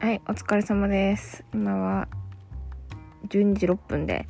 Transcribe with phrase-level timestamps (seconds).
[0.00, 1.44] はい、お疲れ様です。
[1.52, 2.06] 今は
[3.30, 4.28] 12時6分で、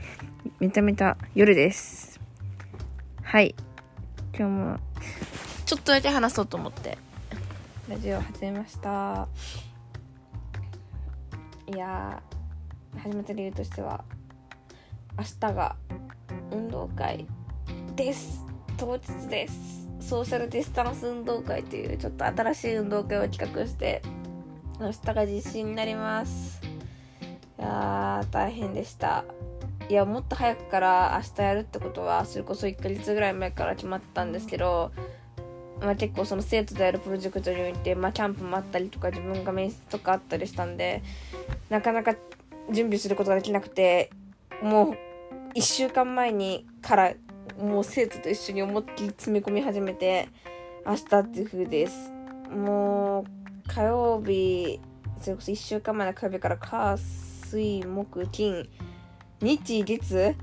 [0.61, 2.19] めちゃめちゃ夜です。
[3.23, 3.55] はい、
[4.35, 4.79] 今日も
[5.67, 6.97] ちょっとだけ話そうと思って、
[7.87, 9.29] ラジオ始めました。
[11.67, 14.03] いやー、始めた理由としては、
[15.19, 15.77] 明日が
[16.51, 17.27] 運動会
[17.95, 18.43] です。
[18.79, 19.87] 当日です。
[20.01, 24.01] ソーシャルディスタンス運動会というちょっと新しい運動会を企画して、
[24.81, 26.61] 明日が実施になります。
[27.59, 29.25] いやー大変でした。
[29.89, 34.93] いやもっと早くから明日やるってことはそれこそ1ヶ月ぐらい前から決まったんですけど、
[35.81, 41.03] まあ、結構その生徒でやるプロジェクトにおいて、まあ、キャンプもあったりとか自分が面接とかあったりしたんで
[41.71, 42.15] なかなか
[42.71, 44.11] 準備することができなくて
[44.63, 47.15] もう1週間前にから
[47.59, 50.29] もう生徒と一緒に思いっきり詰め込み始めて
[50.87, 52.13] 明日っていう風です。
[52.51, 54.81] もう火曜日
[55.21, 58.69] それこそ1週間前の火曜日から火水木金
[59.41, 60.35] 日月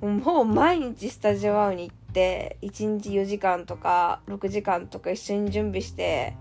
[0.00, 6.36] もう毎日スタジオアウに行って1日4時間とか6時間とか一緒に準備して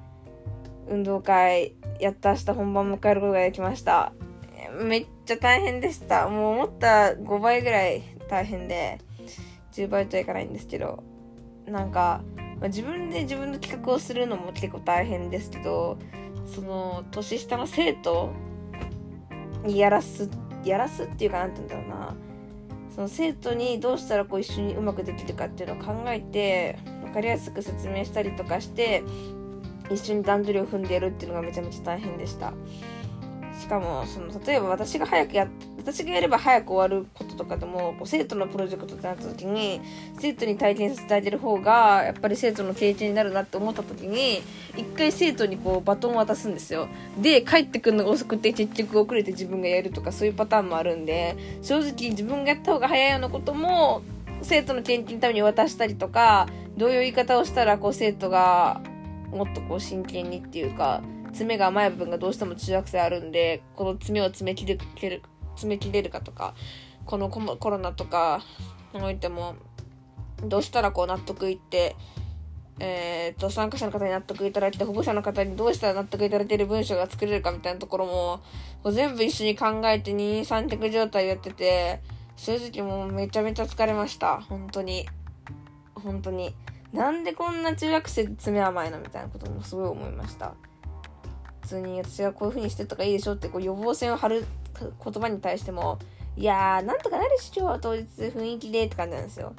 [0.87, 4.13] 運動会やった明日本番迎えることができました。
[4.79, 6.29] めっちゃ大変でした。
[6.29, 8.99] もう思った5倍ぐらい大変で
[9.73, 11.03] 10倍とはいかないんですけど
[11.65, 12.21] なんか、
[12.59, 15.97] まあ、自分で自分の企画をするのも結構大変ですけど
[16.47, 18.31] その年下の生徒
[19.63, 20.29] にやらす
[20.63, 22.15] やらすっていうかなんて言うんだろうな。
[22.95, 29.03] その生徒にどうしたらこう一緒にうまくできるかっていうのを考えて分かりやすく説明したりとかして
[29.91, 32.53] 一緒に段取りを踏んでやるっていうのがめちゃめちゃ大変でした。
[33.59, 39.79] しかもその例えば私が早くや私がやれば早く終わることかでも生徒のプロジェクトってなった時に
[40.19, 44.41] 生徒に体験させてあげる方がやっぱり生徒の経験になるなって思った時に
[44.75, 46.87] 一回生徒にこうバトンを渡すんですよ。
[47.21, 54.01] で帰ってくるのが遅くて結局遅れて自分がやるとかそういうパターンもあるんで正直自分がやった方が早いようなことも
[54.41, 58.81] 生徒の研究のために渡したりとかどういう言い方をしたらこう生徒が
[59.31, 65.21] もっとこう真剣にっていうか詰めが甘い部分がどうしても中学生あるんでこの詰めを詰め切れる
[65.55, 66.53] 詰め切れるかとか
[67.07, 68.43] このコロナとか
[68.93, 69.55] においても
[70.43, 71.95] どうしたらこう納得いって
[72.79, 78.39] えー、と参加者の方に納得いただいて保護者の方にどうしたら納得いただいている文章が作れるかみたいなところも
[78.83, 82.01] こう全部一緒に考えて二人三脚状態やってて
[82.35, 84.41] 正直もうめちゃめちゃ疲れました。
[84.41, 85.07] 本当に。
[85.95, 86.53] 本当に。
[86.93, 90.53] なんでこんな中学生で詰め甘いのみたいなこともすごい思いました。
[91.61, 94.45] 普通に私がこういう風にしてとかいいでしょってこう予防線を張る
[94.79, 95.97] 言葉に対しても
[96.37, 99.53] いやーなんとかなるっしょ当日雰囲気でって感じなんですよ。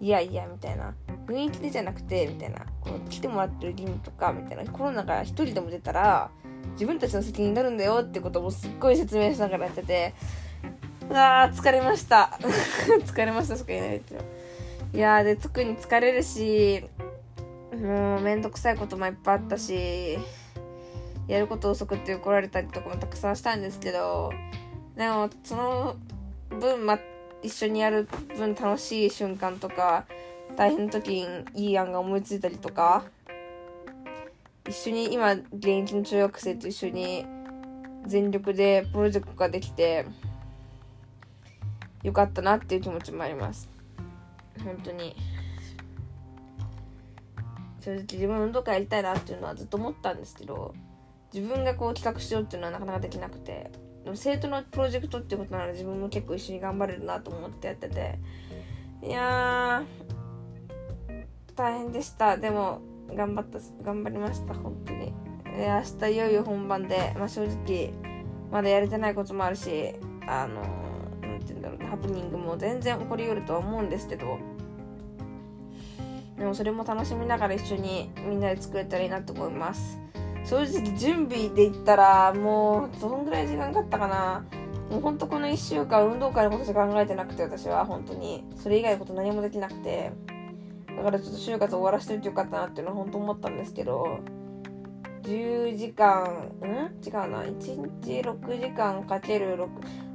[0.00, 0.94] いやいやみたいな。
[1.26, 2.66] 雰囲気でじゃなくてみたいな。
[2.82, 4.70] この来てもらってる義務とかみたいな。
[4.70, 6.30] コロナが一人でも出たら
[6.72, 10.14] 自分たちの責任になるんだよってこともすっごい説明しながらやってて
[11.08, 12.38] うわー疲れました。
[13.06, 14.20] 疲れましたしか言えないですよ。
[14.92, 16.84] いやーで特に疲れるし
[17.74, 20.18] もうめんどくさいこともいっぱいあったし
[21.26, 24.30] やること遅くって怒られたりとかもたくさんしたんですけど
[24.96, 25.96] でもその
[26.50, 26.98] 分、ま、
[27.42, 30.06] 一緒にやる分楽しい瞬間とか
[30.56, 33.04] 大変な時にいい案が思いついたりとか
[34.68, 37.24] 一緒に今現役の中学生と一緒に
[38.06, 40.06] 全力でプロジェクトができて
[42.02, 43.68] よかったなっていう気持ちもあります。
[44.64, 45.16] 本当に。
[47.80, 50.74] 正直自分運動会やりたいなっていうのはずっと思ったんですけど
[51.32, 53.70] 自分がこう企画しようっていうのはなかなかできなくて。
[54.08, 58.18] でも生徒のプロジェクトっていうことなら自分も結構一緒に頑張れるなと思ってやってて。
[59.02, 59.84] いや
[61.54, 62.38] 大変でした。
[62.38, 62.80] でも
[63.14, 65.12] 頑張った頑張りました本当に。
[65.44, 67.92] で明日いよいよ本番で、まあ、正直
[68.50, 69.94] まだやれてないこともあるし
[70.26, 70.62] あの
[71.28, 74.38] なんて言うんだろうハプニングも全然起こりうるとは思うんですけど。
[76.38, 79.98] でもそれも楽しみながら一緒にみんなで作れたらいいなと思います。
[80.48, 84.46] 正直準備で言ったらもうどんぐらい時間かかったかな。
[84.90, 88.44] もうほんとこの1週間運動会のことしか考えてなくて私は本当に。
[88.56, 90.12] それ以外のこと何もできなくて。
[90.96, 94.20] だからちょっと就活終わらせておいてよかったなっていうのは本当思ったんですけど。
[95.22, 97.06] 10時間ん？
[97.06, 97.42] 違うな。
[97.42, 97.58] 1
[98.02, 99.68] 日6時間かける6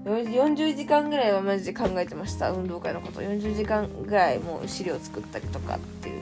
[0.06, 2.52] 40時間ぐらいはマジで考えてました。
[2.52, 3.22] 運動会のこと。
[3.22, 6.22] 40時間ぐらいもう資料作ったりとかっていう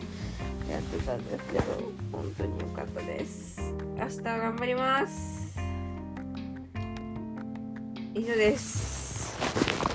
[0.70, 1.64] やってたんですけど
[2.12, 3.74] 本当に良かったです。
[3.98, 5.58] 明日は頑張ります。
[8.14, 9.91] 以上です。